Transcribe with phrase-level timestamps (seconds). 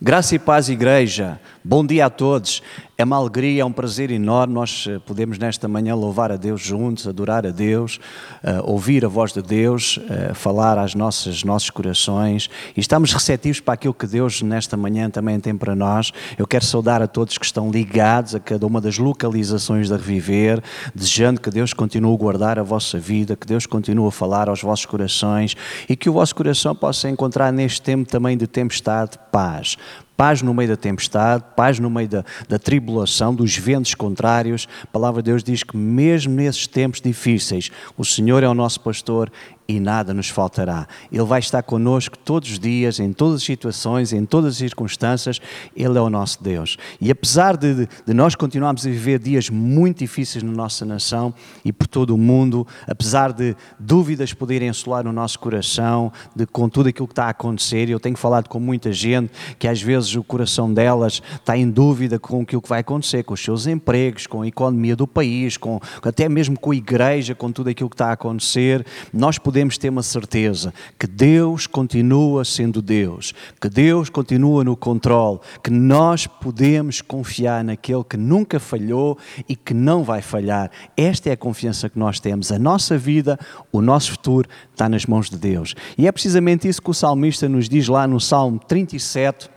[0.00, 1.40] Graça e paz, igreja.
[1.68, 2.62] Bom dia a todos.
[2.96, 6.62] É uma alegria, é um prazer enorme nós eh, podemos nesta manhã louvar a Deus
[6.62, 8.00] juntos, adorar a Deus,
[8.42, 13.60] uh, ouvir a voz de Deus, uh, falar às nossas nossos corações e estamos receptivos
[13.60, 16.10] para aquilo que Deus nesta manhã também tem para nós.
[16.38, 20.62] Eu quero saudar a todos que estão ligados a cada uma das localizações da Reviver,
[20.94, 24.62] desejando que Deus continue a guardar a vossa vida, que Deus continue a falar aos
[24.62, 25.54] vossos corações
[25.86, 29.76] e que o vosso coração possa encontrar neste tempo também de tempestade paz
[30.18, 34.66] paz no meio da tempestade, paz no meio da, da tribulação, dos ventos contrários.
[34.82, 38.80] A palavra de Deus diz que, mesmo nesses tempos difíceis, o Senhor é o nosso
[38.80, 39.30] pastor
[39.70, 40.88] e nada nos faltará.
[41.12, 45.42] Ele vai estar conosco todos os dias, em todas as situações, em todas as circunstâncias.
[45.76, 46.78] Ele é o nosso Deus.
[46.98, 51.70] E apesar de, de nós continuarmos a viver dias muito difíceis na nossa nação e
[51.70, 56.88] por todo o mundo, apesar de dúvidas poderem assolar o nosso coração, de, com tudo
[56.88, 60.24] aquilo que está a acontecer, eu tenho falado com muita gente que às vezes o
[60.24, 64.40] coração delas está em dúvida com aquilo que vai acontecer, com os seus empregos, com
[64.40, 68.08] a economia do país, com, até mesmo com a igreja, com tudo aquilo que está
[68.08, 68.86] a acontecer.
[69.12, 74.76] Nós podemos podemos ter uma certeza que Deus continua sendo Deus, que Deus continua no
[74.76, 80.70] controle, que nós podemos confiar naquele que nunca falhou e que não vai falhar.
[80.96, 82.52] Esta é a confiança que nós temos.
[82.52, 83.36] A nossa vida,
[83.72, 85.74] o nosso futuro está nas mãos de Deus.
[85.96, 89.50] E é precisamente isso que o salmista nos diz lá no Salmo 37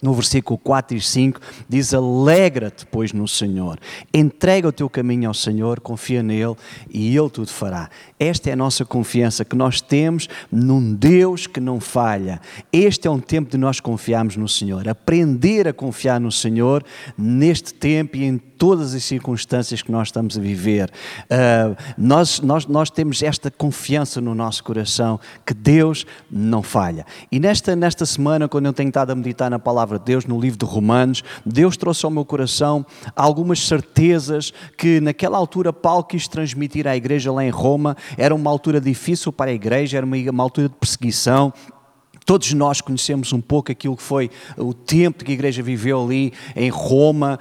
[0.00, 3.78] no versículo 4 e 5, diz: Alegra-te, pois, no Senhor,
[4.12, 6.56] entrega o teu caminho ao Senhor, confia nele
[6.90, 7.90] e ele tudo fará.
[8.18, 12.40] Esta é a nossa confiança que nós temos num Deus que não falha.
[12.72, 16.84] Este é um tempo de nós confiarmos no Senhor, aprender a confiar no Senhor
[17.16, 20.90] neste tempo e em todas as circunstâncias que nós estamos a viver.
[21.24, 27.06] Uh, nós, nós, nós temos esta confiança no nosso coração que Deus não falha.
[27.30, 30.40] E nesta, nesta semana, quando eu tenho estado a meditar na palavra de Deus, no
[30.40, 32.84] livro de Romanos, Deus trouxe ao meu coração
[33.14, 37.96] algumas certezas que naquela altura Paulo quis transmitir à igreja lá em Roma.
[38.16, 41.52] Era uma altura difícil para a igreja, era uma, uma altura de perseguição
[42.28, 46.34] Todos nós conhecemos um pouco aquilo que foi o tempo que a igreja viveu ali
[46.54, 47.38] em Roma,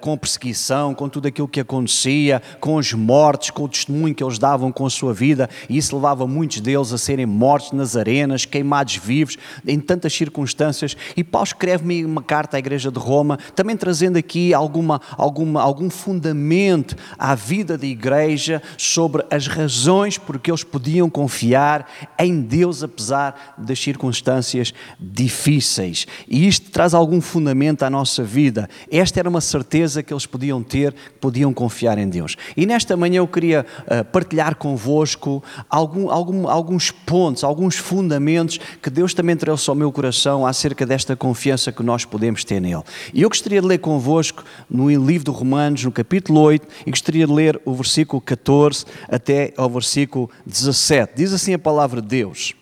[0.00, 4.38] com perseguição, com tudo aquilo que acontecia, com os mortos, com o testemunho que eles
[4.38, 8.44] davam com a sua vida, e isso levava muitos deles a serem mortos nas arenas,
[8.44, 10.96] queimados vivos, em tantas circunstâncias.
[11.16, 15.90] E Paulo escreve-me uma carta à igreja de Roma, também trazendo aqui alguma, alguma, algum
[15.90, 22.84] fundamento à vida da igreja sobre as razões por que eles podiam confiar em Deus,
[22.84, 26.06] apesar das circunstâncias circunstâncias difíceis.
[26.28, 28.68] E isto traz algum fundamento à nossa vida.
[28.90, 32.36] Esta era uma certeza que eles podiam ter, podiam confiar em Deus.
[32.56, 38.90] E nesta manhã eu queria uh, partilhar convosco algum, algum, alguns pontos, alguns fundamentos que
[38.90, 42.82] Deus também trouxe ao meu coração acerca desta confiança que nós podemos ter nele.
[43.14, 47.26] E eu gostaria de ler convosco no livro de Romanos, no capítulo 8, e gostaria
[47.26, 51.14] de ler o versículo 14 até ao versículo 17.
[51.16, 52.54] Diz assim a palavra de Deus.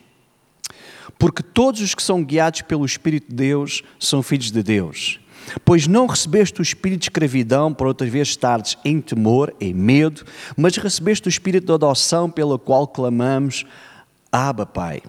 [1.18, 5.20] Porque todos os que são guiados pelo Espírito de Deus são filhos de Deus.
[5.64, 10.24] Pois não recebeste o espírito de escravidão para outras vezes estares em temor, em medo,
[10.56, 13.66] mas recebeste o espírito de adoção pelo qual clamamos,
[14.32, 15.02] Abba, Pai.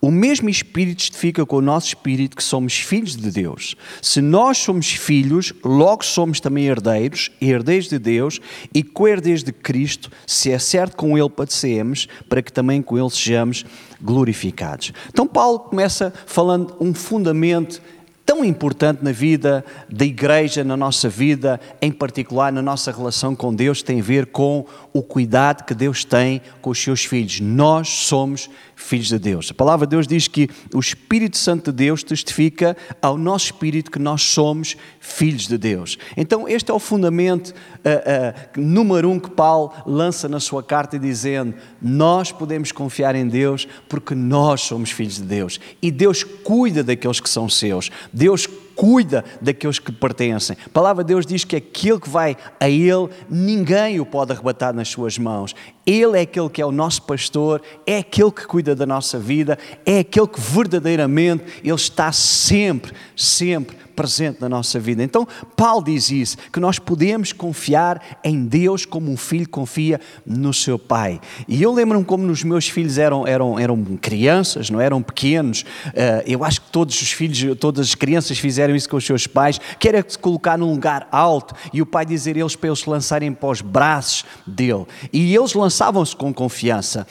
[0.00, 3.74] O mesmo Espírito testifica com o nosso Espírito que somos filhos de Deus.
[4.00, 8.40] Se nós somos filhos, logo somos também herdeiros, herdeiros de Deus
[8.74, 13.10] e co-herdeiros de Cristo, se é certo com Ele padecemos, para que também com Ele
[13.10, 13.64] sejamos
[14.00, 14.92] glorificados.
[15.08, 17.80] Então, Paulo começa falando um fundamento
[18.24, 23.54] tão importante na vida da igreja, na nossa vida, em particular na nossa relação com
[23.54, 27.40] Deus, tem a ver com o cuidado que Deus tem com os seus filhos.
[27.40, 29.50] Nós somos filhos de Deus.
[29.50, 33.90] A palavra de Deus diz que o Espírito Santo de Deus testifica ao nosso espírito
[33.90, 35.98] que nós somos filhos de Deus.
[36.16, 40.98] Então, este é o fundamento uh, uh, número um que Paulo lança na sua carta,
[40.98, 46.82] dizendo: Nós podemos confiar em Deus porque nós somos filhos de Deus e Deus cuida
[46.82, 47.90] daqueles que são seus.
[48.14, 50.56] Deus cuida daqueles que pertencem.
[50.64, 54.74] A palavra de Deus diz que aquele que vai a Ele, ninguém o pode arrebatar
[54.74, 55.54] nas suas mãos.
[55.86, 59.58] Ele é aquele que é o nosso pastor, é aquele que cuida da nossa vida,
[59.84, 65.02] é aquele que verdadeiramente Ele está sempre, sempre presente na nossa vida.
[65.02, 65.26] Então,
[65.56, 70.78] Paulo diz isso, que nós podemos confiar em Deus como um filho confia no seu
[70.78, 71.20] pai.
[71.48, 75.64] E eu lembro-me como os meus filhos eram, eram, eram crianças, não eram pequenos.
[75.94, 79.26] Eh, eu acho que todos os filhos, todas as crianças fizeram isso com os seus
[79.26, 82.84] pais, que era se colocar num lugar alto e o pai dizer eles para eles
[82.84, 84.86] lançarem para os braços dele.
[85.12, 87.06] E eles lançavam-se com confiança.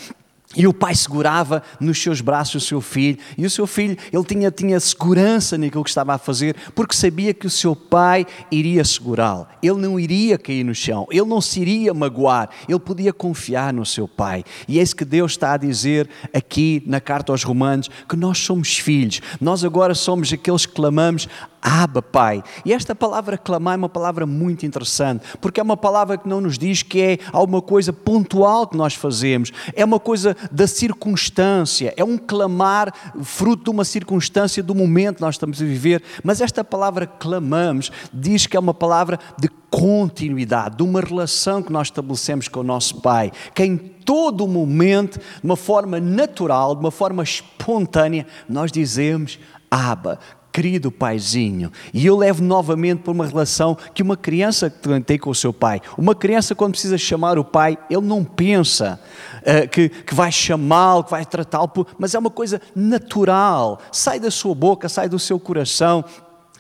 [0.56, 4.24] E o pai segurava nos seus braços o seu filho, e o seu filho, ele
[4.24, 8.84] tinha, tinha segurança naquilo que estava a fazer, porque sabia que o seu pai iria
[8.84, 9.48] segurá-lo.
[9.62, 13.86] Ele não iria cair no chão, ele não se iria magoar, ele podia confiar no
[13.86, 14.44] seu pai.
[14.68, 18.38] E é isso que Deus está a dizer aqui na carta aos Romanos: que nós
[18.38, 21.28] somos filhos, nós agora somos aqueles que clamamos
[21.64, 22.44] Abba, Pai.
[22.66, 26.42] E esta palavra clamar é uma palavra muito interessante, porque é uma palavra que não
[26.42, 31.94] nos diz que é alguma coisa pontual que nós fazemos, é uma coisa da circunstância,
[31.96, 32.94] é um clamar
[33.24, 36.04] fruto de uma circunstância do momento que nós estamos a viver.
[36.22, 41.72] Mas esta palavra clamamos diz que é uma palavra de continuidade, de uma relação que
[41.72, 46.82] nós estabelecemos com o nosso Pai, que em todo momento, de uma forma natural, de
[46.82, 49.40] uma forma espontânea, nós dizemos
[49.72, 50.20] Abba,
[50.54, 51.72] querido paizinho.
[51.92, 54.70] E eu levo novamente para uma relação que uma criança
[55.04, 55.82] tem com o seu pai.
[55.98, 59.00] Uma criança, quando precisa chamar o pai, ele não pensa
[59.40, 63.82] uh, que, que vai chamá-lo, que vai tratá-lo, mas é uma coisa natural.
[63.92, 66.06] Sai da sua boca, sai do seu coração.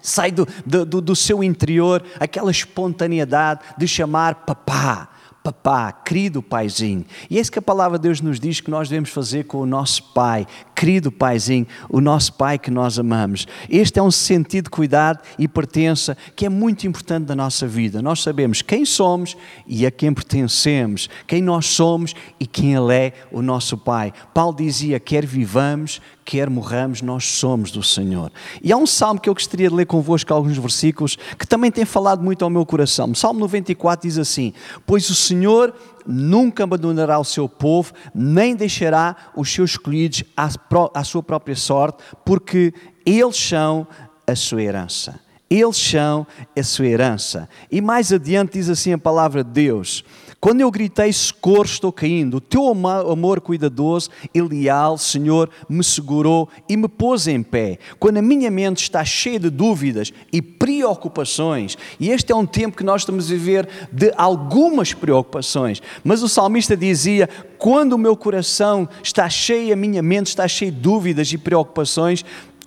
[0.01, 5.07] Sai do, do, do seu interior aquela espontaneidade de chamar papá,
[5.44, 7.06] papá, querido paizinho.
[7.30, 9.57] E é isso que a palavra de Deus nos diz que nós devemos fazer com
[9.57, 13.45] o nosso pai, querido paizinho, o nosso pai que nós amamos.
[13.69, 18.01] Este é um sentido de cuidado e pertença que é muito importante na nossa vida.
[18.01, 19.36] Nós sabemos quem somos
[19.68, 24.13] e a quem pertencemos, quem nós somos e quem Ele é, o nosso pai.
[24.34, 28.31] Paulo dizia: quer vivamos, quer morramos, nós somos do Senhor.
[28.62, 31.86] E há um salmo que eu gostaria de ler convosco, alguns versículos, que também tem
[31.86, 33.12] falado muito ao meu coração.
[33.12, 34.54] O salmo 94 diz assim:
[34.86, 35.74] Pois o Senhor
[36.06, 42.74] nunca abandonará o seu povo, nem deixará os seus escolhidos à sua própria sorte, porque
[43.06, 43.88] eles são
[44.25, 45.20] a sua herança.
[45.50, 46.25] Eles são
[46.58, 47.48] a sua herança.
[47.72, 50.04] E mais adiante diz assim a palavra de Deus:
[50.44, 52.36] quando eu gritei socorro, estou caindo.
[52.36, 57.80] O teu amor cuidadoso e leal, Senhor, me segurou e me pôs em pé.
[57.98, 62.75] Quando a minha mente está cheia de dúvidas e preocupações, e este é um tempo
[62.75, 68.18] que nós estamos a viver de algumas preocupações, mas o salmista dizia: quando o meu
[68.18, 72.25] coração está cheio, a minha mente está cheia de dúvidas e preocupações,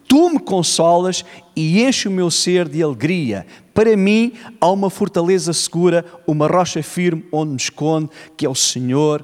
[0.08, 3.46] tu me consolas e enche o meu ser de alegria.
[3.76, 8.54] Para mim há uma fortaleza segura, uma rocha firme onde me esconde, que é o
[8.54, 9.22] Senhor,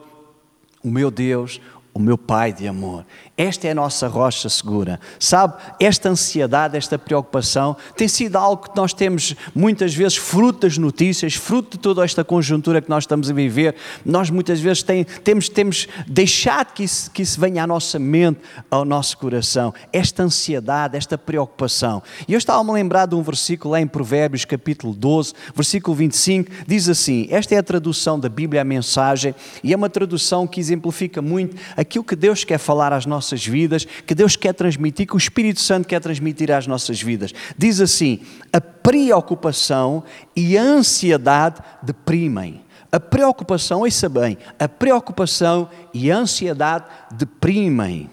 [0.84, 1.58] o meu Deus,
[1.94, 3.06] o meu Pai de amor.
[3.34, 5.00] Esta é a nossa rocha segura.
[5.18, 10.76] Sabe, esta ansiedade, esta preocupação tem sido algo que nós temos muitas vezes fruto das
[10.76, 13.74] notícias, fruto de toda esta conjuntura que nós estamos a viver.
[14.04, 18.38] Nós muitas vezes tem, temos, temos deixado que isso, que isso venha à nossa mente,
[18.70, 19.72] ao nosso coração.
[19.90, 22.02] Esta ansiedade, esta preocupação.
[22.28, 26.50] E eu estava a lembrar de um versículo lá em Provérbios, capítulo 12, versículo 25,
[26.66, 29.34] diz assim: Esta é a tradução da Bíblia, a mensagem,
[29.64, 33.46] e é uma tradução que exemplifica muito aquilo que Deus quer falar às nossas nossas
[33.46, 37.32] vidas, que Deus quer transmitir, que o Espírito Santo quer transmitir às nossas vidas.
[37.56, 38.20] Diz assim:
[38.52, 40.02] a preocupação
[40.34, 42.64] e a ansiedade deprimem.
[42.90, 48.10] A preocupação, ouça bem, a preocupação e a ansiedade deprimem.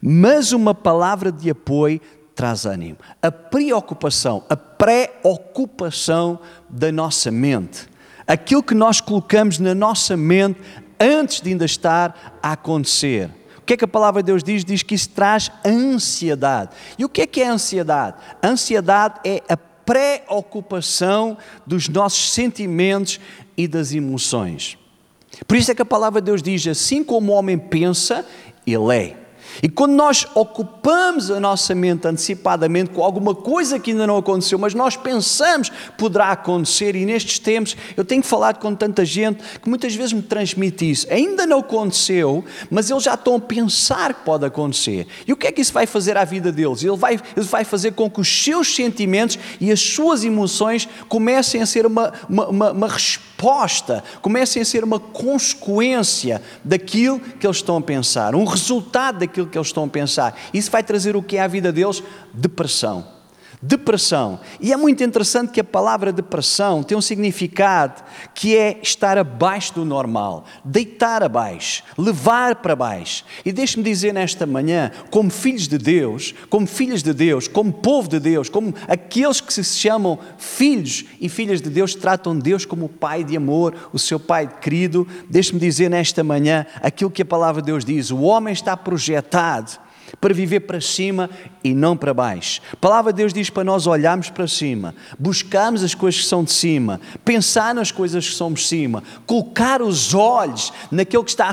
[0.00, 2.00] Mas uma palavra de apoio
[2.34, 2.98] traz ânimo.
[3.22, 7.86] A preocupação, a preocupação da nossa mente,
[8.26, 10.58] aquilo que nós colocamos na nossa mente
[10.98, 13.30] antes de ainda estar a acontecer
[13.66, 14.64] que é que a palavra de Deus diz?
[14.64, 16.70] Diz que isso traz ansiedade.
[16.96, 18.16] E o que é que é ansiedade?
[18.42, 23.20] Ansiedade é a preocupação dos nossos sentimentos
[23.56, 24.78] e das emoções.
[25.46, 28.24] Por isso é que a palavra de Deus diz: assim como o homem pensa,
[28.64, 29.25] ele é.
[29.62, 34.58] E quando nós ocupamos a nossa mente antecipadamente com alguma coisa que ainda não aconteceu,
[34.58, 39.68] mas nós pensamos poderá acontecer, e nestes tempos eu tenho falado com tanta gente que
[39.68, 41.06] muitas vezes me transmite isso.
[41.10, 45.06] Ainda não aconteceu, mas eles já estão a pensar que pode acontecer.
[45.26, 46.82] E o que é que isso vai fazer à vida deles?
[46.82, 51.62] Ele vai, ele vai fazer com que os seus sentimentos e as suas emoções comecem
[51.62, 53.35] a ser uma, uma, uma, uma resposta,
[54.20, 59.46] comecem a ser uma consequência daquilo que eles estão a pensar, um resultado daquilo aquilo
[59.46, 60.38] que eles estão a pensar.
[60.52, 62.02] Isso vai trazer o que é à vida deles?
[62.32, 63.15] Depressão.
[63.62, 64.40] Depressão.
[64.60, 68.02] E é muito interessante que a palavra depressão tem um significado
[68.34, 73.24] que é estar abaixo do normal, deitar abaixo, levar para baixo.
[73.44, 78.08] E deixe-me dizer nesta manhã, como filhos de Deus, como filhas de Deus, como povo
[78.08, 82.86] de Deus, como aqueles que se chamam filhos e filhas de Deus, tratam Deus como
[82.86, 85.06] o Pai de amor, o seu Pai querido.
[85.30, 89.85] Deixe-me dizer nesta manhã aquilo que a palavra de Deus diz: o homem está projetado
[90.20, 91.30] para viver para cima
[91.62, 92.60] e não para baixo.
[92.72, 96.44] A palavra de Deus diz para nós olharmos para cima, buscarmos as coisas que são
[96.44, 101.52] de cima, pensar nas coisas que são de cima, colocar os olhos naquilo que está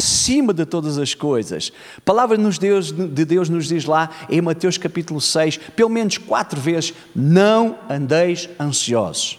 [0.00, 1.72] acima de todas as coisas.
[1.96, 6.94] A palavra de Deus nos diz lá em Mateus capítulo 6, pelo menos quatro vezes:
[7.14, 9.38] não andeis ansiosos.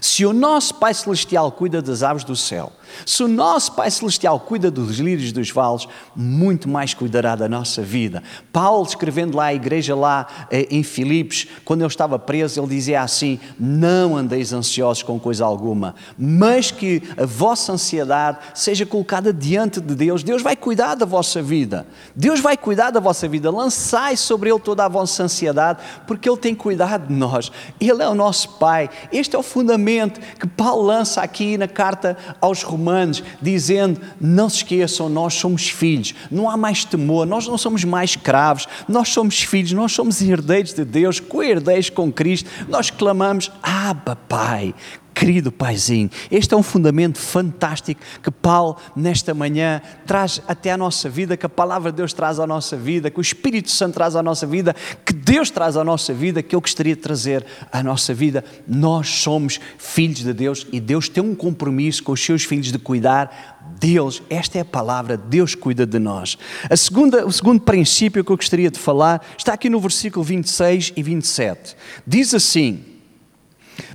[0.00, 2.72] Se o nosso Pai Celestial cuida das aves do céu,
[3.04, 7.82] se o nosso Pai Celestial cuida dos lírios dos vales, muito mais cuidará da nossa
[7.82, 8.22] vida.
[8.52, 13.02] Paulo, escrevendo lá a igreja lá eh, em Filipos, quando ele estava preso, ele dizia
[13.02, 19.80] assim: Não andeis ansiosos com coisa alguma, mas que a vossa ansiedade seja colocada diante
[19.80, 20.22] de Deus.
[20.22, 21.86] Deus vai cuidar da vossa vida.
[22.14, 23.50] Deus vai cuidar da vossa vida.
[23.50, 27.50] Lançai sobre Ele toda a vossa ansiedade, porque Ele tem cuidado de nós.
[27.80, 28.88] Ele é o nosso Pai.
[29.12, 34.48] Este é o fundamento que Paulo lança aqui na carta aos Romanos Romanos, dizendo: não
[34.48, 39.08] se esqueçam, nós somos filhos, não há mais temor, nós não somos mais escravos, nós
[39.08, 44.74] somos filhos, nós somos herdeiros de Deus, co-herdeiros com Cristo, nós clamamos: Abba, Pai,
[45.18, 51.08] Querido Paizinho, este é um fundamento fantástico que Paulo, nesta manhã, traz até à nossa
[51.08, 54.14] vida, que a palavra de Deus traz à nossa vida, que o Espírito Santo traz
[54.14, 57.82] à nossa vida, que Deus traz à nossa vida, que eu gostaria de trazer à
[57.82, 58.44] nossa vida.
[58.68, 62.78] Nós somos filhos de Deus e Deus tem um compromisso com os seus filhos de
[62.78, 66.36] cuidar Deus, esta é a palavra, Deus cuida de nós.
[66.68, 70.92] A segunda, o segundo princípio que eu gostaria de falar está aqui no versículo 26
[70.94, 71.74] e 27.
[72.06, 72.95] Diz assim: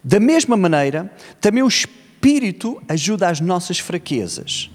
[0.03, 4.69] da mesma maneira, também o Espírito ajuda as nossas fraquezas.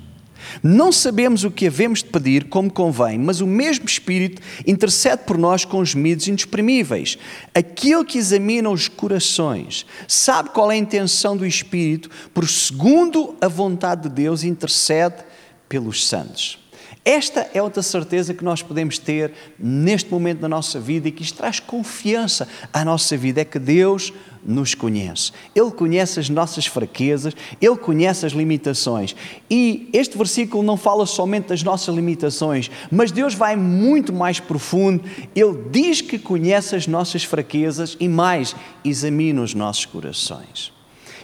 [0.63, 5.37] Não sabemos o que havemos de pedir como convém, mas o mesmo Espírito intercede por
[5.37, 7.19] nós com os gemidos inexprimíveis.
[7.55, 13.49] Aquele que examina os corações sabe qual é a intenção do Espírito, por segundo a
[13.49, 15.25] vontade de Deus, intercede
[15.69, 16.59] pelos santos.
[17.05, 21.23] Esta é outra certeza que nós podemos ter neste momento da nossa vida e que
[21.23, 24.13] isto traz confiança à nossa vida: é que Deus
[24.47, 25.33] nos conhece.
[25.55, 29.17] Ele conhece as nossas fraquezas, Ele conhece as limitações.
[29.51, 35.03] E este versículo não fala somente das nossas limitações, mas Deus vai muito mais profundo.
[35.35, 40.77] Ele diz que conhece as nossas fraquezas e mais, examina os nossos corações.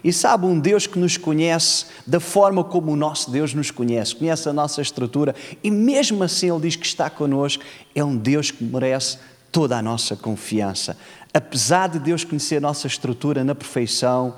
[0.04, 4.16] E sabe, um Deus que nos conhece da forma como o nosso Deus nos conhece,
[4.16, 7.62] conhece a nossa estrutura e mesmo assim Ele diz que está connosco,
[7.94, 9.18] é um Deus que merece
[9.52, 10.96] toda a nossa confiança.
[11.32, 14.34] Apesar de Deus conhecer a nossa estrutura na perfeição,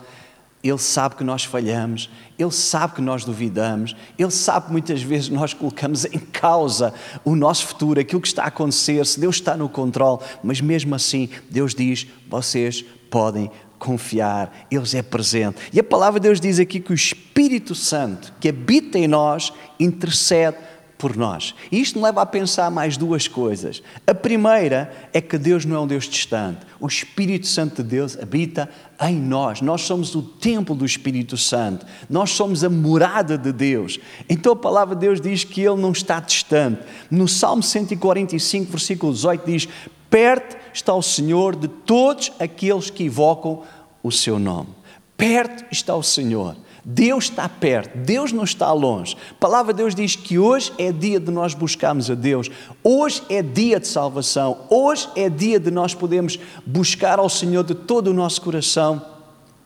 [0.62, 5.28] Ele sabe que nós falhamos, Ele sabe que nós duvidamos, Ele sabe que muitas vezes
[5.28, 6.92] nós colocamos em causa
[7.24, 10.94] o nosso futuro, aquilo que está a acontecer, se Deus está no controle, mas mesmo
[10.94, 15.58] assim Deus diz: vocês podem confiar, Ele é presente.
[15.72, 19.52] E a palavra de Deus diz aqui que o Espírito Santo que habita em nós
[19.78, 20.56] intercede
[20.96, 21.54] por nós.
[21.70, 23.82] E isto me leva a pensar mais duas coisas.
[24.06, 26.60] A primeira é que Deus não é um Deus distante.
[26.80, 28.68] O Espírito Santo de Deus habita
[29.00, 29.60] em nós.
[29.60, 31.84] Nós somos o templo do Espírito Santo.
[32.08, 33.98] Nós somos a morada de Deus.
[34.28, 36.82] Então a palavra de Deus diz que Ele não está distante.
[37.10, 39.68] No Salmo 145, versículo 18 diz:
[40.08, 43.62] Perto está o Senhor de todos aqueles que invocam
[44.02, 44.68] o seu nome.
[45.16, 46.56] Perto está o Senhor.
[46.84, 49.16] Deus está perto, Deus não está longe.
[49.30, 52.50] A palavra de Deus diz que hoje é dia de nós buscarmos a Deus,
[52.82, 57.74] hoje é dia de salvação, hoje é dia de nós podermos buscar ao Senhor de
[57.74, 59.02] todo o nosso coração,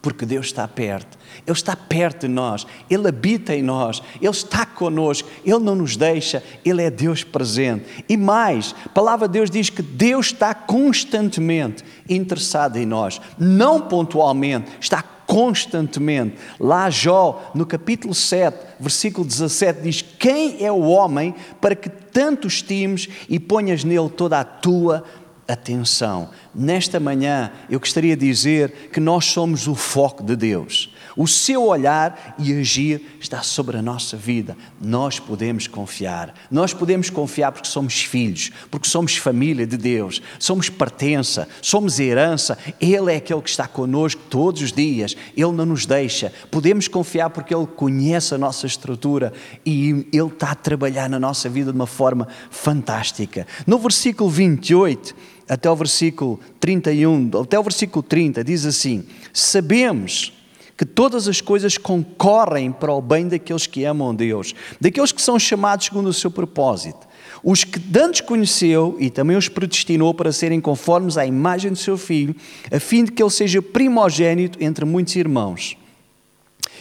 [0.00, 4.64] porque Deus está perto, Ele está perto de nós, Ele habita em nós, Ele está
[4.64, 8.04] conosco, Ele não nos deixa, Ele é Deus presente.
[8.08, 13.80] E mais, a palavra de Deus diz que Deus está constantemente interessado em nós, não
[13.80, 16.38] pontualmente, está constantemente.
[16.58, 22.48] Lá Jó, no capítulo 7, versículo 17, diz: Quem é o homem para que tanto
[22.48, 25.04] estimes e ponhas nele toda a tua
[25.46, 26.30] atenção.
[26.54, 30.94] Nesta manhã eu gostaria de dizer que nós somos o foco de Deus.
[31.18, 34.56] O seu olhar e agir está sobre a nossa vida.
[34.80, 36.32] Nós podemos confiar.
[36.48, 42.56] Nós podemos confiar porque somos filhos, porque somos família de Deus, somos pertença, somos herança.
[42.80, 45.16] Ele é aquele que está conosco todos os dias.
[45.36, 46.32] Ele não nos deixa.
[46.52, 49.32] Podemos confiar porque Ele conhece a nossa estrutura
[49.66, 53.44] e Ele está a trabalhar na nossa vida de uma forma fantástica.
[53.66, 55.16] No versículo 28,
[55.48, 60.37] até o versículo 31, até o versículo 30, diz assim: Sabemos
[60.78, 65.36] que todas as coisas concorrem para o bem daqueles que amam Deus, daqueles que são
[65.36, 67.08] chamados segundo o seu propósito.
[67.42, 71.98] Os que antes conheceu e também os predestinou para serem conformes à imagem do seu
[71.98, 72.34] filho,
[72.70, 75.76] a fim de que ele seja primogênito entre muitos irmãos.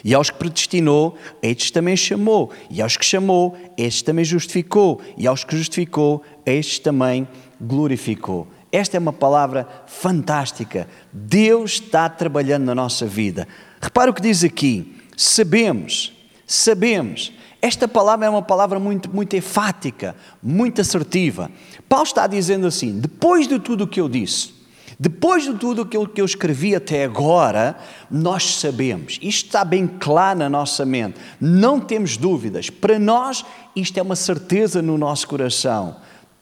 [0.03, 2.51] E aos que predestinou, estes também chamou.
[2.69, 5.01] E aos que chamou, estes também justificou.
[5.17, 7.27] E aos que justificou, estes também
[7.59, 8.47] glorificou.
[8.71, 10.87] Esta é uma palavra fantástica.
[11.11, 13.47] Deus está trabalhando na nossa vida.
[13.81, 14.95] Repara o que diz aqui.
[15.15, 16.13] Sabemos,
[16.45, 17.31] sabemos.
[17.61, 21.49] Esta palavra é uma palavra muito, muito enfática, muito assertiva.
[21.89, 24.53] Paulo está dizendo assim: depois de tudo o que eu disse,
[24.99, 27.77] depois de tudo aquilo que eu escrevi até agora,
[28.09, 32.69] nós sabemos, isto está bem claro na nossa mente, não temos dúvidas.
[32.69, 35.97] Para nós, isto é uma certeza no nosso coração.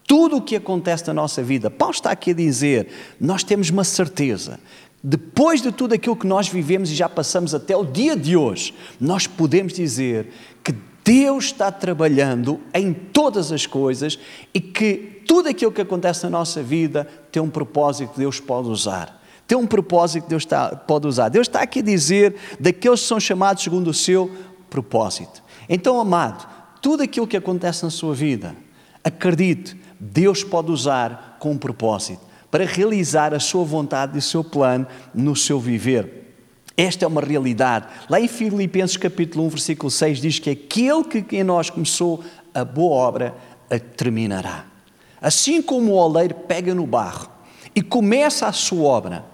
[0.07, 2.87] Tudo o que acontece na nossa vida, Paulo está aqui a dizer,
[3.19, 4.59] nós temos uma certeza.
[5.07, 8.73] Depois de tudo aquilo que nós vivemos e já passamos até o dia de hoje,
[8.99, 10.29] nós podemos dizer
[10.63, 14.17] que Deus está trabalhando em todas as coisas
[14.51, 18.67] e que tudo aquilo que acontece na nossa vida tem um propósito que Deus pode
[18.67, 19.21] usar.
[19.45, 21.29] Tem um propósito que Deus está, pode usar.
[21.29, 24.31] Deus está aqui a dizer daqueles que são chamados segundo o seu
[24.71, 25.43] propósito.
[25.69, 26.47] Então, amado,
[26.81, 28.55] tudo aquilo que acontece na sua vida,
[29.03, 32.24] acredite, Deus pode usar com um propósito
[32.55, 36.33] para realizar a sua vontade e o seu plano no seu viver.
[36.77, 37.85] Esta é uma realidade.
[38.09, 42.63] Lá em Filipenses capítulo 1, versículo 6 diz que aquele que em nós começou a
[42.63, 43.35] boa obra
[43.69, 44.63] a terminará.
[45.21, 47.29] Assim como o oleiro pega no barro
[47.75, 49.25] e começa a sua obra,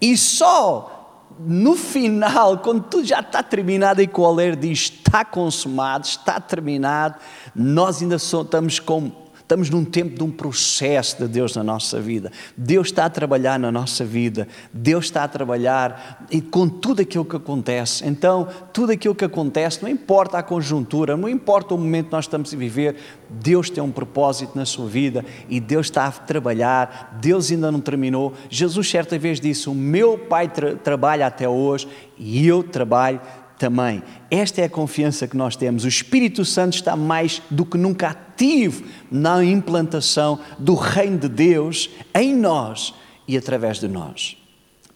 [0.00, 5.24] e só no final, quando tudo já está terminado e que o oleiro diz está
[5.24, 7.16] consumado, está terminado,
[7.56, 9.10] nós ainda estamos com
[9.48, 12.30] Estamos num tempo de um processo de Deus na nossa vida.
[12.54, 14.46] Deus está a trabalhar na nossa vida.
[14.70, 18.06] Deus está a trabalhar e com tudo aquilo que acontece.
[18.06, 22.26] Então, tudo aquilo que acontece, não importa a conjuntura, não importa o momento que nós
[22.26, 22.96] estamos a viver,
[23.30, 27.16] Deus tem um propósito na sua vida e Deus está a trabalhar.
[27.18, 28.34] Deus ainda não terminou.
[28.50, 31.88] Jesus certa vez disse: "O meu Pai tra trabalha até hoje
[32.18, 33.18] e eu trabalho
[33.58, 34.02] também.
[34.30, 35.84] Esta é a confiança que nós temos.
[35.84, 41.90] O Espírito Santo está mais do que nunca ativo na implantação do Reino de Deus
[42.14, 42.94] em nós
[43.26, 44.36] e através de nós.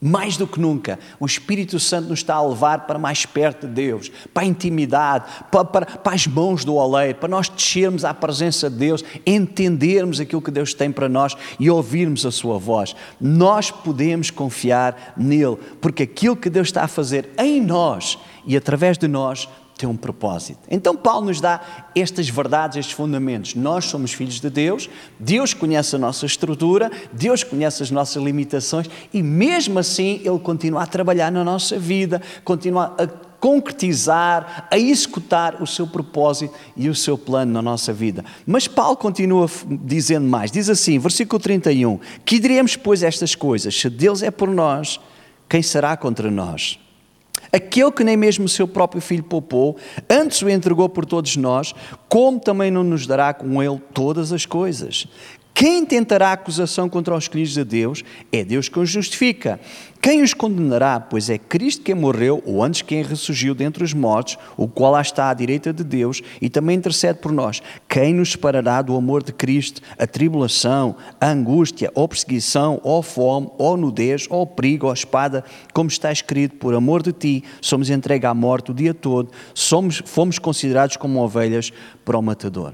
[0.05, 3.73] Mais do que nunca, o Espírito Santo nos está a levar para mais perto de
[3.73, 8.13] Deus, para a intimidade, para, para, para as mãos do oleiro, para nós descermos à
[8.13, 12.97] presença de Deus, entendermos aquilo que Deus tem para nós e ouvirmos a Sua voz.
[13.21, 18.99] Nós podemos confiar nele, porque aquilo que Deus está a fazer em nós e através
[18.99, 20.61] de nós tem um propósito.
[20.71, 21.61] Então, Paulo nos dá
[21.95, 23.55] estas verdades, estes fundamentos.
[23.55, 28.89] Nós somos filhos de Deus, Deus conhece a nossa estrutura, Deus conhece as nossas limitações
[29.13, 35.61] e, mesmo assim, Ele continua a trabalhar na nossa vida, continua a concretizar, a executar
[35.61, 38.25] o seu propósito e o seu plano na nossa vida.
[38.47, 43.91] Mas Paulo continua dizendo mais, diz assim, versículo 31, que diremos, pois, estas coisas, se
[43.91, 45.01] Deus é por nós,
[45.49, 46.79] quem será contra nós?
[47.53, 49.77] Aquele que nem mesmo o seu próprio filho poupou,
[50.09, 51.75] antes o entregou por todos nós,
[52.09, 55.07] como também não nos dará com ele todas as coisas?
[55.55, 59.61] Quem tentará acusação contra os filhos de Deus é Deus que os justifica.
[60.01, 60.99] Quem os condenará?
[60.99, 65.01] Pois é Cristo quem morreu, ou antes quem ressurgiu dentre os mortos, o qual lá
[65.01, 67.63] está à direita de Deus e também intercede por nós.
[67.89, 69.81] Quem nos separará do amor de Cristo?
[69.97, 75.89] A tribulação, a angústia, ou perseguição, ou fome, ou nudez, ou perigo, ou espada, como
[75.89, 80.39] está escrito, por amor de ti, somos entregues à morte o dia todo, somos, fomos
[80.39, 81.71] considerados como ovelhas
[82.05, 82.73] para o matador.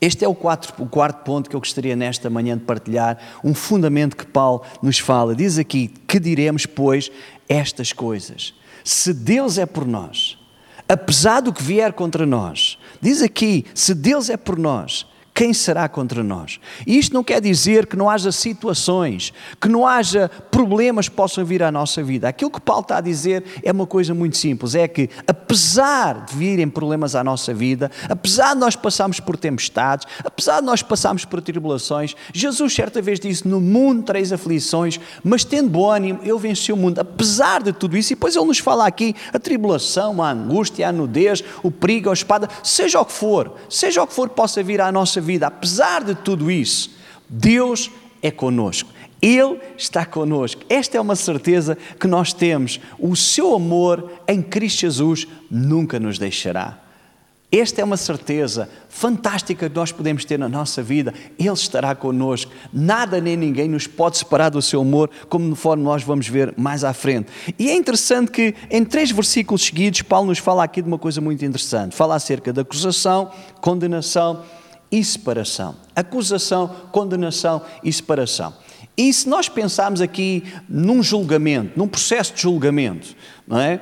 [0.00, 3.52] Este é o, quatro, o quarto ponto que eu gostaria nesta manhã de partilhar, um
[3.52, 5.34] fundamento que Paulo nos fala.
[5.34, 7.10] Diz aqui: que diremos, pois,
[7.48, 8.54] estas coisas?
[8.84, 10.38] Se Deus é por nós,
[10.88, 15.04] apesar do que vier contra nós, diz aqui: se Deus é por nós,
[15.38, 16.58] quem será contra nós?
[16.84, 21.44] E isto não quer dizer que não haja situações, que não haja problemas que possam
[21.44, 22.28] vir à nossa vida.
[22.28, 26.34] Aquilo que Paulo está a dizer é uma coisa muito simples: é que, apesar de
[26.34, 31.24] virem problemas à nossa vida, apesar de nós passarmos por tempestades, apesar de nós passarmos
[31.24, 36.36] por tribulações, Jesus certa vez disse: No mundo três aflições, mas tendo bom ânimo, eu
[36.36, 36.98] venci o mundo.
[36.98, 40.90] Apesar de tudo isso, e depois ele nos fala aqui: a tribulação, a angústia, a
[40.90, 44.80] nudez, o perigo, a espada, seja o que for, seja o que for possa vir
[44.80, 46.90] à nossa vida vida, apesar de tudo isso,
[47.28, 47.90] Deus
[48.22, 48.90] é conosco.
[49.20, 50.62] Ele está conosco.
[50.70, 52.80] Esta é uma certeza que nós temos.
[52.98, 56.78] O seu amor em Cristo Jesus nunca nos deixará.
[57.50, 61.14] Esta é uma certeza fantástica que nós podemos ter na nossa vida.
[61.38, 62.52] Ele estará conosco.
[62.72, 66.84] Nada nem ninguém nos pode separar do seu amor, como conforme nós vamos ver mais
[66.84, 67.28] à frente.
[67.58, 71.22] E é interessante que em três versículos seguidos, Paulo nos fala aqui de uma coisa
[71.22, 71.96] muito interessante.
[71.96, 73.30] Fala acerca da acusação,
[73.62, 74.42] condenação
[74.90, 75.76] e separação.
[75.94, 78.54] Acusação, condenação e separação.
[78.96, 83.14] E se nós pensarmos aqui num julgamento, num processo de julgamento,
[83.46, 83.78] não é?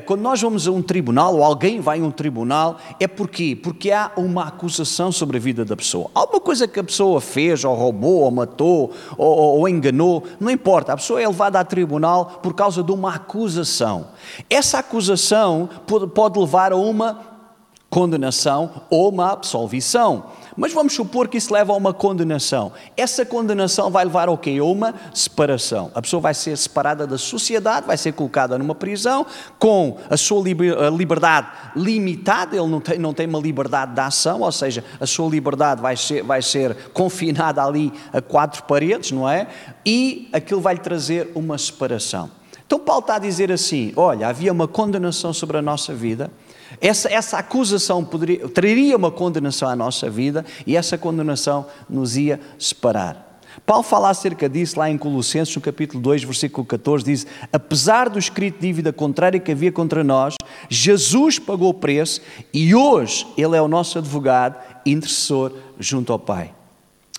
[0.00, 3.56] Quando nós vamos a um tribunal, ou alguém vai a um tribunal, é porquê?
[3.56, 6.10] Porque há uma acusação sobre a vida da pessoa.
[6.14, 10.92] Alguma coisa que a pessoa fez, ou roubou, ou matou, ou, ou enganou, não importa.
[10.92, 14.08] A pessoa é levada a tribunal por causa de uma acusação.
[14.50, 15.70] Essa acusação
[16.14, 17.18] pode levar a uma
[17.88, 20.24] condenação ou uma absolvição.
[20.56, 22.72] Mas vamos supor que isso leva a uma condenação.
[22.96, 24.56] Essa condenação vai levar ao quê?
[24.60, 25.90] A uma separação.
[25.94, 29.26] A pessoa vai ser separada da sociedade, vai ser colocada numa prisão
[29.58, 34.52] com a sua liberdade limitada, ele não tem, não tem uma liberdade de ação, ou
[34.52, 39.46] seja, a sua liberdade vai ser, vai ser confinada ali a quatro paredes, não é?
[39.84, 42.30] E aquilo vai lhe trazer uma separação.
[42.66, 46.30] Então Paulo está a dizer assim: olha, havia uma condenação sobre a nossa vida
[46.80, 52.40] essa, essa acusação poderia, traria uma condenação à nossa vida e essa condenação nos ia
[52.58, 53.28] separar.
[53.66, 58.18] Paulo fala acerca disso lá em Colossenses, no capítulo 2, versículo 14, diz: Apesar do
[58.18, 60.34] escrito de dívida contrária que havia contra nós,
[60.68, 62.22] Jesus pagou o preço
[62.54, 66.54] e hoje Ele é o nosso advogado, intercessor junto ao Pai.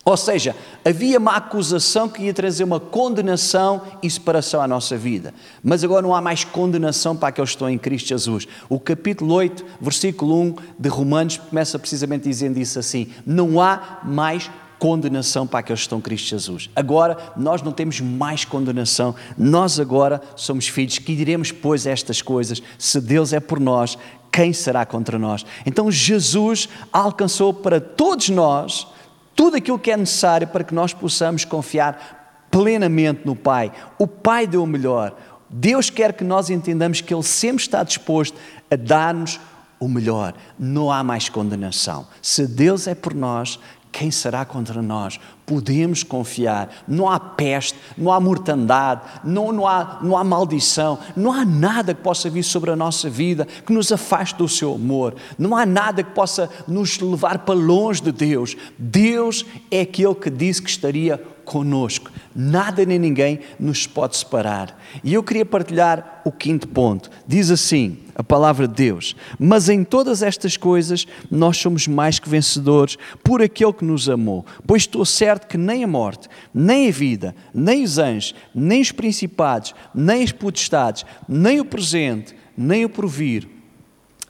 [0.04, 5.32] Ou seja, havia uma acusação que ia trazer uma condenação e separação à nossa vida.
[5.64, 8.48] Mas agora não há mais condenação para aqueles que estão em Cristo Jesus.
[8.68, 14.50] O capítulo 8, versículo 1 de Romanos começa precisamente dizendo isso assim: Não há mais
[14.80, 16.68] condenação para aqueles que estão em Cristo Jesus.
[16.76, 22.60] Agora nós não temos mais condenação, nós agora somos filhos que diremos, pois, estas coisas:
[22.80, 23.96] se Deus é por nós,
[24.32, 25.46] quem será contra nós?
[25.64, 28.88] Então Jesus alcançou para todos nós
[29.36, 33.72] tudo aquilo que é necessário para que nós possamos confiar plenamente no Pai.
[33.98, 35.16] O Pai deu o melhor.
[35.50, 38.38] Deus quer que nós entendamos que Ele sempre está disposto
[38.70, 39.40] a dar-nos
[39.80, 40.34] o melhor.
[40.58, 42.08] Não há mais condenação.
[42.22, 43.60] Se Deus é por nós,
[43.92, 45.20] quem será contra nós?
[45.52, 46.70] Podemos confiar.
[46.88, 51.94] Não há peste, não há mortandade, não, não, há, não há maldição, não há nada
[51.94, 55.14] que possa vir sobre a nossa vida que nos afaste do seu amor.
[55.38, 58.56] Não há nada que possa nos levar para longe de Deus.
[58.80, 62.10] Deus é aquele que disse que estaria conosco.
[62.34, 64.80] Nada nem ninguém nos pode separar.
[65.04, 67.12] E eu queria partilhar o quinto ponto.
[67.28, 72.30] Diz assim a palavra de Deus: Mas em todas estas coisas nós somos mais que
[72.30, 74.46] vencedores por aquele que nos amou.
[74.66, 78.92] Pois estou certo que nem a morte, nem a vida, nem os anjos, nem os
[78.92, 83.48] principados, nem as potestades, nem o presente, nem o porvir,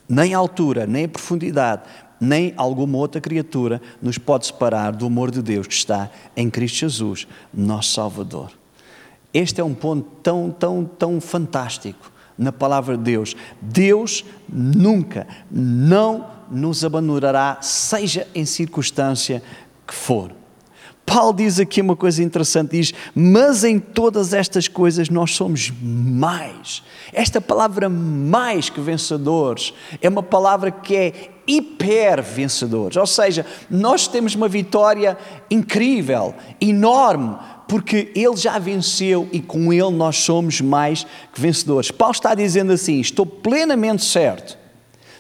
[0.08, 1.84] nem a altura, nem a profundidade,
[2.20, 6.78] nem alguma outra criatura nos pode separar do amor de Deus que está em Cristo
[6.78, 8.52] Jesus, nosso Salvador.
[9.34, 12.11] Este é um ponto tão, tão, tão fantástico
[12.42, 13.36] na palavra de Deus.
[13.62, 19.42] Deus nunca, não nos abandonará, seja em circunstância
[19.88, 20.32] que for.
[21.06, 26.84] Paulo diz aqui uma coisa interessante: diz, mas em todas estas coisas nós somos mais.
[27.12, 34.08] Esta palavra mais que vencedores é uma palavra que é hiper vencedores, ou seja, nós
[34.08, 35.18] temos uma vitória
[35.50, 37.36] incrível, enorme,
[37.72, 41.90] porque ele já venceu e com ele nós somos mais que vencedores.
[41.90, 44.58] Paulo está dizendo assim: estou plenamente certo.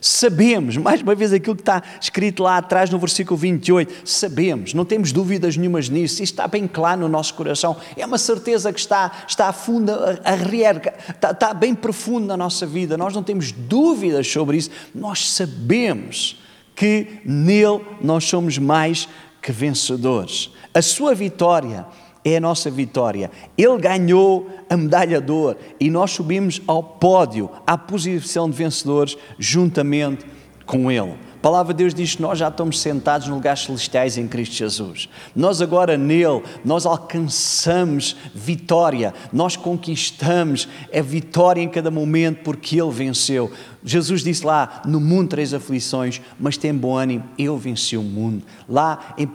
[0.01, 4.83] Sabemos, mais uma vez aquilo que está escrito lá atrás no versículo 28, sabemos, não
[4.83, 8.79] temos dúvidas nenhumas nisso, isso está bem claro no nosso coração, é uma certeza que
[8.81, 13.23] está, está a fundo, a, a está, está bem profundo na nossa vida, nós não
[13.23, 16.37] temos dúvidas sobre isso, nós sabemos
[16.75, 19.07] que nele nós somos mais
[19.41, 20.49] que vencedores.
[20.73, 21.85] A sua vitória
[22.23, 23.31] é a nossa vitória.
[23.57, 29.17] Ele ganhou a medalha de ouro e nós subimos ao pódio, à posição de vencedores,
[29.37, 30.25] juntamente
[30.65, 31.15] com Ele.
[31.41, 34.53] A palavra de Deus diz que nós já estamos sentados nos lugares celestiais em Cristo
[34.53, 35.09] Jesus.
[35.35, 42.91] Nós agora nele, nós alcançamos vitória, nós conquistamos a vitória em cada momento porque ele
[42.91, 43.51] venceu.
[43.83, 48.43] Jesus disse lá, no mundo três aflições, mas tem bom ânimo, eu venci o mundo.
[48.69, 49.29] Lá em 1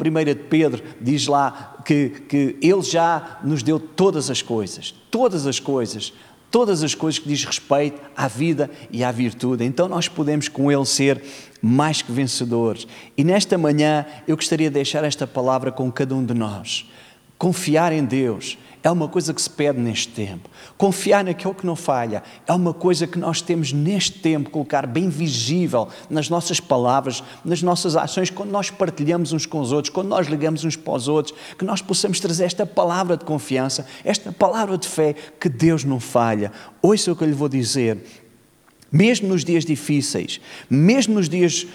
[0.48, 6.12] Pedro diz lá que, que ele já nos deu todas as coisas, todas as coisas,
[6.50, 9.64] todas as coisas que diz respeito à vida e à virtude.
[9.64, 11.22] Então nós podemos com Ele ser
[11.66, 12.86] mais que vencedores.
[13.16, 16.88] E nesta manhã eu gostaria de deixar esta palavra com cada um de nós.
[17.36, 20.48] Confiar em Deus é uma coisa que se pede neste tempo.
[20.78, 25.08] Confiar naquilo que não falha é uma coisa que nós temos neste tempo, colocar bem
[25.08, 30.06] visível nas nossas palavras, nas nossas ações, quando nós partilhamos uns com os outros, quando
[30.06, 34.30] nós ligamos uns para os outros, que nós possamos trazer esta palavra de confiança, esta
[34.30, 36.52] palavra de fé, que Deus não falha.
[36.80, 38.25] Ouça o que eu lhe vou dizer.
[38.96, 41.66] Mesmo nos dias difíceis, mesmo nos dias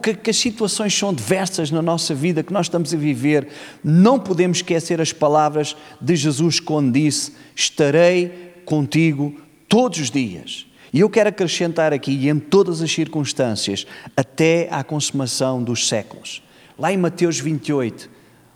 [0.00, 3.48] que, que as situações são diversas na nossa vida, que nós estamos a viver,
[3.82, 9.34] não podemos esquecer as palavras de Jesus quando disse: Estarei contigo
[9.68, 10.64] todos os dias.
[10.92, 13.84] E eu quero acrescentar aqui, em todas as circunstâncias,
[14.16, 16.40] até à consumação dos séculos.
[16.78, 18.08] Lá em Mateus 28,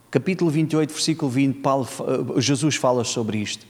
[0.08, 1.88] capítulo 28, versículo 20, Paulo,
[2.36, 3.66] eh, Jesus fala sobre isto,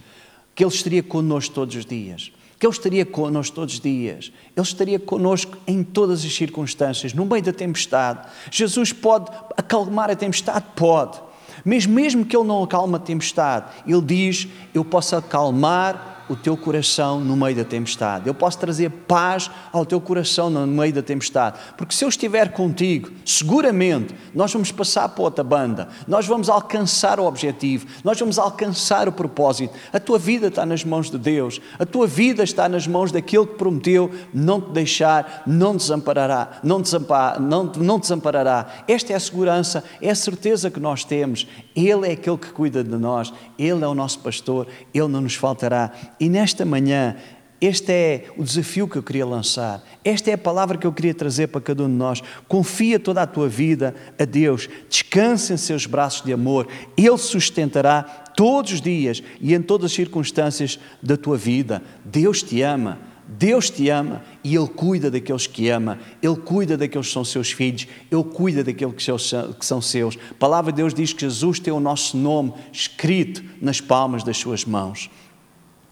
[0.58, 2.32] que Ele estaria connosco todos os dias.
[2.58, 7.24] que Ele estaria connosco todos os dias, Ele estaria connosco em todas as circunstâncias, no
[7.24, 8.26] meio da tempestade.
[8.50, 10.64] Jesus pode acalmar a tempestade?
[10.74, 11.20] Pode.
[11.64, 16.56] Mas mesmo que Ele não acalme a tempestade, Ele diz: Eu posso acalmar o teu
[16.56, 18.26] coração no meio da tempestade.
[18.26, 21.58] Eu posso trazer paz ao teu coração no meio da tempestade.
[21.76, 27.18] Porque se eu estiver contigo, seguramente nós vamos passar para outra banda, nós vamos alcançar
[27.18, 29.74] o objetivo, nós vamos alcançar o propósito.
[29.92, 33.46] A tua vida está nas mãos de Deus, a tua vida está nas mãos daquele
[33.46, 38.66] que prometeu não te deixar, não desamparará, não, desamparará, não, não desamparará.
[38.86, 41.46] Esta é a segurança, é a certeza que nós temos.
[41.86, 45.36] Ele é aquele que cuida de nós, Ele é o nosso pastor, Ele não nos
[45.36, 45.92] faltará.
[46.18, 47.14] E nesta manhã,
[47.60, 49.80] este é o desafio que eu queria lançar.
[50.04, 52.20] Esta é a palavra que eu queria trazer para cada um de nós.
[52.48, 54.68] Confia toda a tua vida a Deus.
[54.88, 56.66] Descansa em seus braços de amor.
[56.96, 61.80] Ele sustentará todos os dias e em todas as circunstâncias da tua vida.
[62.04, 62.98] Deus te ama.
[63.28, 67.52] Deus te ama e Ele cuida daqueles que ama, Ele cuida daqueles que são seus
[67.52, 70.16] filhos, Ele cuida daqueles que são seus.
[70.30, 74.38] A palavra de Deus diz que Jesus tem o nosso nome escrito nas palmas das
[74.38, 75.10] suas mãos.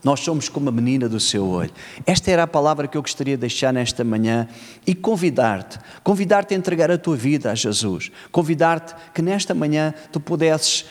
[0.03, 1.72] Nós somos como a menina do seu olho.
[2.07, 4.49] Esta era a palavra que eu gostaria de deixar nesta manhã
[4.87, 10.20] e convidar-te, convidar-te a entregar a tua vida a Jesus, convidar-te que nesta manhã tu
[10.20, 10.87] pudesses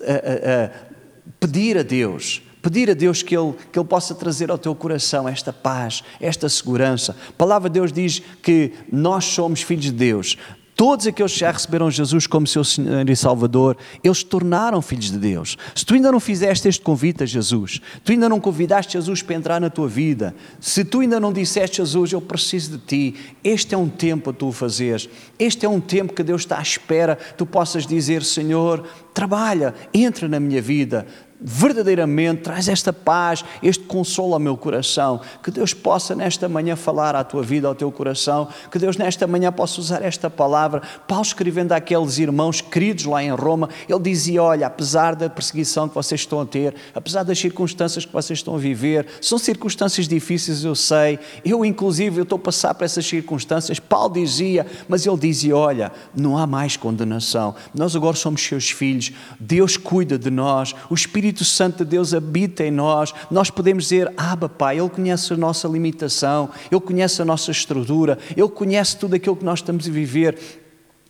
[0.00, 4.50] uh, uh, uh, pedir a Deus, pedir a Deus que ele, que ele possa trazer
[4.50, 7.16] ao teu coração esta paz, esta segurança.
[7.28, 10.36] A palavra de Deus diz que nós somos filhos de Deus,
[10.80, 15.10] Todos aqueles que já receberam Jesus como seu Senhor e Salvador, eles se tornaram filhos
[15.10, 15.58] de Deus.
[15.74, 19.36] Se tu ainda não fizeste este convite a Jesus, tu ainda não convidaste Jesus para
[19.36, 23.74] entrar na tua vida, se tu ainda não disseste Jesus, eu preciso de ti, este
[23.74, 25.06] é um tempo a tu o fazeres.
[25.38, 30.28] Este é um tempo que Deus está à espera, tu possas dizer, Senhor, trabalha, entra
[30.28, 31.06] na minha vida,
[31.40, 35.20] verdadeiramente traz esta paz, este consolo ao meu coração.
[35.42, 38.48] Que Deus possa nesta manhã falar à tua vida, ao teu coração.
[38.70, 40.82] Que Deus nesta manhã possa usar esta palavra.
[41.06, 45.94] Paulo escrevendo àqueles irmãos queridos lá em Roma, ele dizia: Olha, apesar da perseguição que
[45.94, 50.64] vocês estão a ter, apesar das circunstâncias que vocês estão a viver, são circunstâncias difíceis,
[50.64, 51.18] eu sei.
[51.44, 53.78] Eu, inclusive, eu estou a passar por essas circunstâncias.
[53.78, 57.54] Paulo dizia, mas ele dizia: Olha, não há mais condenação.
[57.74, 59.12] Nós agora somos seus filhos.
[59.38, 60.74] Deus cuida de nós.
[60.90, 64.88] O Espírito Espírito Santo de Deus habita em nós, nós podemos dizer: Aba, Pai, Ele
[64.88, 69.60] conhece a nossa limitação, Ele conhece a nossa estrutura, Ele conhece tudo aquilo que nós
[69.60, 70.36] estamos a viver.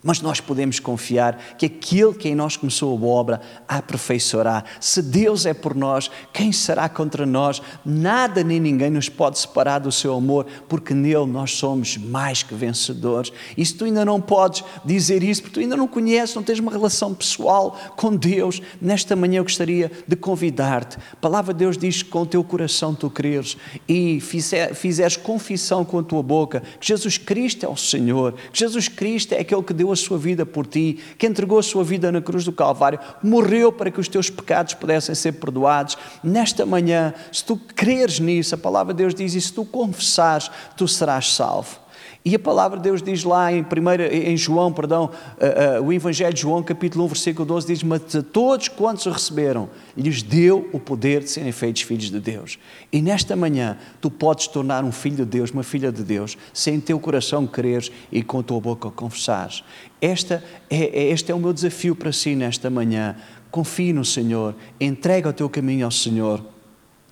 [0.03, 4.65] Mas nós podemos confiar que aquele que em nós começou a obra a aperfeiçoará.
[4.81, 7.61] Se Deus é por nós, quem será contra nós?
[7.85, 12.55] Nada nem ninguém nos pode separar do seu amor, porque nele nós somos mais que
[12.55, 13.31] vencedores.
[13.57, 16.59] E se tu ainda não podes dizer isso, porque tu ainda não conheces, não tens
[16.59, 20.97] uma relação pessoal com Deus, nesta manhã eu gostaria de convidar-te.
[21.13, 25.17] A palavra de Deus diz que com o teu coração tu creres e fizer, fizeres
[25.17, 29.41] confissão com a tua boca que Jesus Cristo é o Senhor, que Jesus Cristo é
[29.41, 32.45] aquele que deu a sua vida por ti, que entregou a sua vida na cruz
[32.45, 35.97] do Calvário, morreu para que os teus pecados pudessem ser perdoados.
[36.23, 40.51] Nesta manhã, se tu creres nisso, a palavra de Deus diz, e se tu confessares,
[40.77, 41.79] tu serás salvo.
[42.23, 45.91] E a palavra de Deus diz lá em, primeira, em João, perdão, uh, uh, o
[45.91, 50.23] Evangelho de João, capítulo 1, versículo 12, diz: Mas a todos quantos o receberam, lhes
[50.23, 52.59] deu o poder de serem feitos filhos de Deus.
[52.93, 56.79] E nesta manhã, tu podes tornar um filho de Deus, uma filha de Deus, sem
[56.79, 59.65] teu coração creres e com a tua boca confessares.
[59.99, 63.17] Esta é, é, este é o meu desafio para si nesta manhã.
[63.51, 66.45] Confie no Senhor, entrega o teu caminho ao Senhor,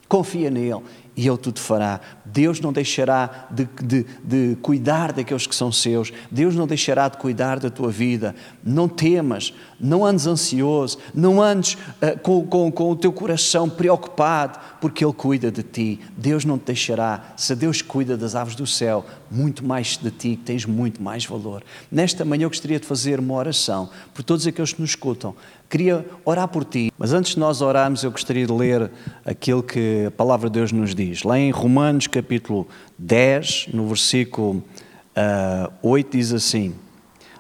[0.07, 0.83] confia nele
[1.19, 2.01] e Ele tudo fará.
[2.25, 7.17] Deus não deixará de, de, de, cuidar daqueles que são seus, Deus não deixará de
[7.17, 8.37] cuidar da tua vida.
[8.63, 14.61] Não temas, não andes ansioso, não andes uh, com, com, com o teu coração preocupado,
[14.81, 15.99] porque Ele cuida de ti.
[16.17, 17.33] Deus não te deixará.
[17.37, 21.65] Se Deus cuida das aves do céu, muito mais de ti, tens muito mais valor.
[21.91, 25.35] Nesta manhã eu gostaria de fazer uma oração por todos aqueles que nos escutam.
[25.69, 28.91] Queria orar por ti, mas antes de nós orarmos, eu gostaria de ler
[29.23, 31.25] aquilo que a palavra de Deus nos diz.
[31.25, 34.65] Lá em Romanos, capítulo 10, no versículo uh,
[35.15, 36.75] ah, 8, diz assim.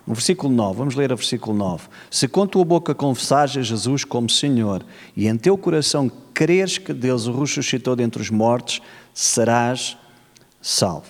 [0.06, 1.88] No versículo 9, vamos ler o versículo 9.
[2.10, 4.84] Se com tua boca confessares a Jesus como Senhor
[5.16, 8.82] e em teu coração creres que Deus o ressuscitou dentre os mortos,
[9.14, 9.96] serás
[10.60, 11.08] salvo.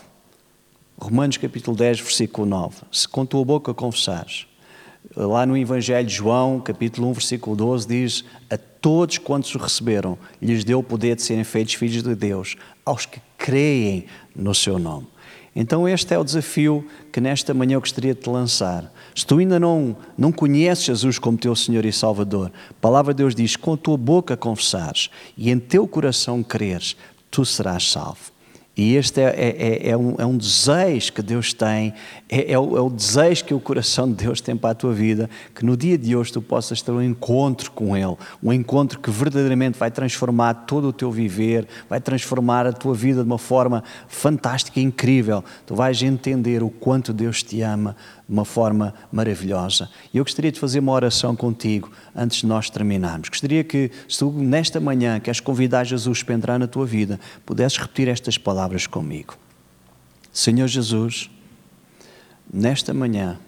[0.97, 2.77] Romanos capítulo 10, versículo 9.
[2.93, 4.48] Se com tua boca confessares
[5.17, 10.19] Lá no Evangelho de João, capítulo 1, versículo 12, diz: A todos quantos o receberam,
[10.41, 14.05] lhes deu o poder de serem feitos filhos de Deus, aos que creem
[14.37, 15.07] no seu nome.
[15.57, 18.93] Então, este é o desafio que nesta manhã eu gostaria de te lançar.
[19.15, 23.19] Se tu ainda não, não conheces Jesus como teu Senhor e Salvador, a palavra de
[23.19, 26.97] Deus diz: com a tua boca confessares e em teu coração creres,
[27.31, 28.38] tu serás salvo.
[28.79, 31.93] E este é, é, é, é, um, é um desejo que Deus tem,
[32.29, 34.95] é, é, o, é o desejo que o coração de Deus tem para a tua
[34.95, 39.01] vida, que no dia de hoje tu possas ter um encontro com Ele, um encontro
[39.01, 43.37] que verdadeiramente vai transformar todo o teu viver, vai transformar a tua vida de uma
[43.37, 45.43] forma fantástica e incrível.
[45.67, 47.97] Tu vais entender o quanto Deus te ama
[48.29, 49.89] de uma forma maravilhosa.
[50.13, 53.31] E eu gostaria de fazer uma oração contigo antes de nós terminarmos.
[53.31, 57.79] Gostaria que, se tu nesta manhã queres convidar Jesus para entrar na tua vida, pudesses
[57.79, 59.35] repetir estas palavras comigo.
[60.31, 61.31] Senhor Jesus,
[62.53, 63.39] nesta manhã,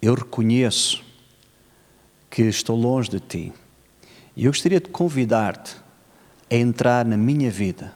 [0.00, 1.02] eu reconheço
[2.30, 3.52] que estou longe de ti.
[4.36, 5.76] E eu gostaria de convidar-te
[6.50, 7.92] a entrar na minha vida.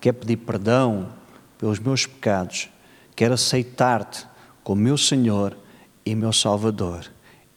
[0.00, 1.12] Quero pedir perdão
[1.58, 2.68] pelos meus pecados.
[3.14, 4.26] Quero aceitar-te
[4.62, 5.56] como meu Senhor
[6.04, 7.10] e meu Salvador.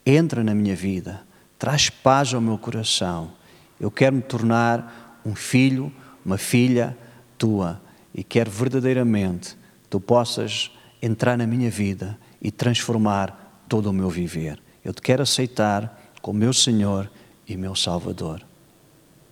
[0.06, 1.22] Entra na minha vida,
[1.58, 3.32] traz paz ao meu coração.
[3.80, 5.92] Eu quero me tornar um filho,
[6.26, 6.98] uma filha
[7.38, 7.82] tua
[8.14, 9.58] e quero verdadeiramente
[9.90, 14.62] tu possas entrar na minha vida e transformar todo o meu viver.
[14.84, 17.10] Eu te quero aceitar como meu Senhor
[17.48, 18.42] e meu Salvador.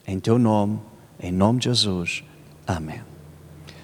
[0.06, 0.80] Em teu nome,
[1.20, 2.24] em nome de Jesus.
[2.66, 3.02] Amém.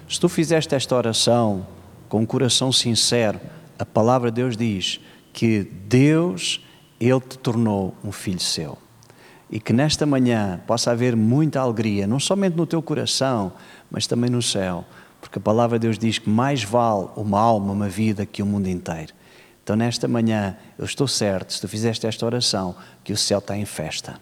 [0.08, 1.66] Se tu fizeste esta oração
[2.08, 3.40] com um coração sincero,
[3.78, 5.00] a palavra de Deus diz
[5.32, 6.64] que Deus,
[7.00, 8.76] Ele te tornou um filho seu.
[9.50, 13.52] E que nesta manhã possa haver muita alegria, não somente no teu coração,
[13.90, 14.84] mas também no céu.
[15.20, 18.46] Porque a palavra de Deus diz que mais vale uma alma, uma vida, que o
[18.46, 19.12] mundo inteiro.
[19.62, 23.56] Então, nesta manhã, eu estou certo, se tu fizeste esta oração, que o céu está
[23.56, 24.20] em festa.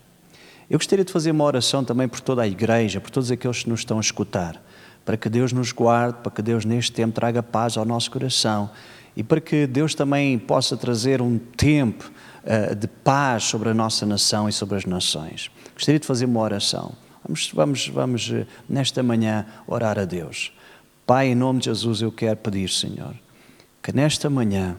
[0.69, 3.69] Eu gostaria de fazer uma oração também por toda a igreja, por todos aqueles que
[3.69, 4.61] nos estão a escutar,
[5.05, 8.71] para que Deus nos guarde, para que Deus neste tempo traga paz ao nosso coração
[9.17, 12.11] e para que Deus também possa trazer um tempo
[12.45, 15.51] uh, de paz sobre a nossa nação e sobre as nações.
[15.75, 16.93] Gostaria de fazer uma oração.
[17.25, 20.53] Vamos, vamos, vamos uh, nesta manhã orar a Deus.
[21.07, 23.15] Pai, em nome de Jesus, eu quero pedir, Senhor,
[23.83, 24.77] que nesta manhã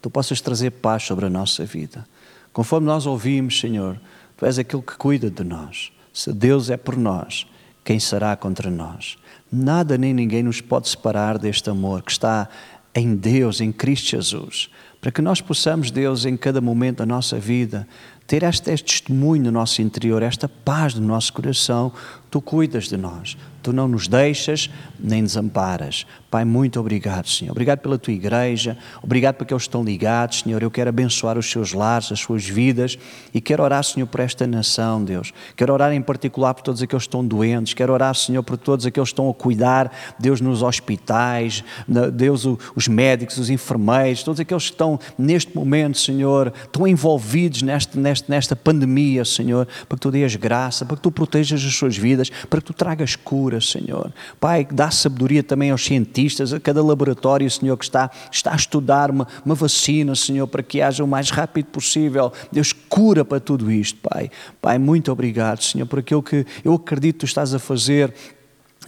[0.00, 2.06] tu possas trazer paz sobre a nossa vida.
[2.52, 3.98] Conforme nós ouvimos, Senhor,
[4.36, 5.90] tu és aquele que cuida de nós.
[6.12, 7.46] Se Deus é por nós,
[7.84, 9.18] quem será contra nós?
[9.50, 12.48] Nada nem ninguém nos pode separar deste amor que está
[12.96, 17.38] em Deus, em Cristo Jesus, para que nós possamos, Deus, em cada momento da nossa
[17.38, 17.86] vida,
[18.26, 21.92] ter este, este testemunho no nosso interior, esta paz no nosso coração,
[22.30, 26.06] tu cuidas de nós, tu não nos deixas nem desamparas.
[26.30, 27.52] Pai, muito obrigado, Senhor.
[27.52, 30.62] Obrigado pela tua igreja, obrigado porque eles estão ligados, Senhor.
[30.62, 32.98] Eu quero abençoar os seus lares, as suas vidas
[33.32, 35.32] e quero orar, Senhor, por esta nação, Deus.
[35.56, 38.86] Quero orar em particular por todos aqueles que estão doentes, quero orar, Senhor, por todos
[38.86, 41.64] aqueles que estão a cuidar, Deus, nos hospitais,
[42.12, 47.98] Deus, os médicos, os enfermeiros, todos aqueles que estão neste momento, Senhor, estão envolvidos nesta,
[47.98, 51.96] nesta, nesta pandemia, Senhor, para que tu dês graça, para que tu protejas as suas
[51.96, 52.15] vidas,
[52.48, 54.12] para que tu tragas cura Senhor.
[54.40, 59.10] Pai, dá sabedoria também aos cientistas, a cada laboratório, Senhor, que está, está a estudar
[59.10, 62.32] uma, uma vacina, Senhor, para que haja o mais rápido possível.
[62.50, 64.30] Deus cura para tudo isto, Pai.
[64.60, 68.12] Pai, muito obrigado, Senhor, por aquilo que eu acredito que tu estás a fazer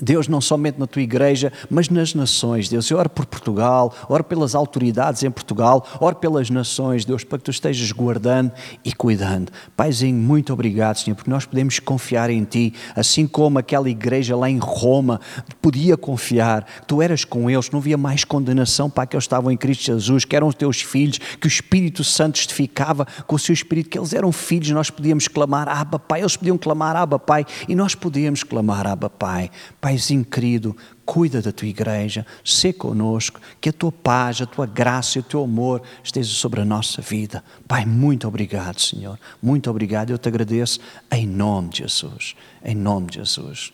[0.01, 2.91] Deus, não somente na tua igreja, mas nas nações, Deus.
[2.91, 7.45] Eu oro por Portugal, oro pelas autoridades em Portugal, oro pelas nações, Deus, para que
[7.45, 8.53] tu estejas guardando
[8.85, 9.53] e cuidando.
[9.77, 14.49] Paizinho, muito obrigado, Senhor, porque nós podemos confiar em Ti, assim como aquela igreja lá
[14.49, 15.21] em Roma
[15.61, 16.67] podia confiar.
[16.87, 20.25] Tu eras com eles, não havia mais condenação para aqueles que estavam em Cristo Jesus,
[20.25, 23.99] que eram os teus filhos, que o Espírito Santo testificava com o seu Espírito, que
[23.99, 27.95] eles eram filhos, nós podíamos clamar, Abba Pai, eles podiam clamar, Abba Pai, e nós
[27.95, 29.51] podíamos clamar, Abba Pai.
[29.89, 35.17] Paizinho querido, cuida da tua igreja, sê conosco, que a tua paz, a tua graça
[35.17, 37.43] e o teu amor esteja sobre a nossa vida.
[37.67, 39.19] Pai, muito obrigado, Senhor.
[39.41, 40.11] Muito obrigado.
[40.11, 40.79] Eu te agradeço
[41.11, 42.37] em nome de Jesus.
[42.63, 43.73] Em nome de Jesus.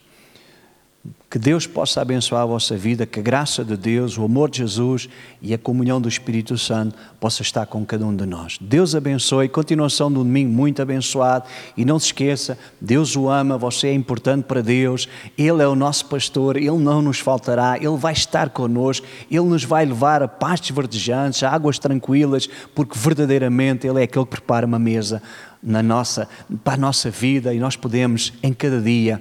[1.35, 4.59] Que Deus possa abençoar a vossa vida, que a graça de Deus, o amor de
[4.59, 5.09] Jesus
[5.43, 8.57] e a comunhão do Espírito Santo possa estar com cada um de nós.
[8.61, 11.47] Deus abençoe, continuação do domingo muito abençoado.
[11.77, 15.75] E não se esqueça, Deus o ama, você é importante para Deus, Ele é o
[15.75, 20.29] nosso pastor, Ele não nos faltará, Ele vai estar connosco, Ele nos vai levar a
[20.29, 25.21] pastos verdejantes, a águas tranquilas, porque verdadeiramente Ele é aquele que prepara uma mesa
[25.61, 26.29] na nossa,
[26.63, 29.21] para a nossa vida e nós podemos em cada dia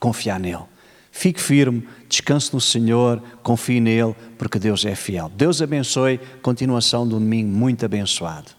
[0.00, 0.77] confiar nele.
[1.18, 5.28] Fique firme, descanse no Senhor, confie nele, porque Deus é fiel.
[5.34, 8.57] Deus abençoe, continuação do domingo muito abençoado.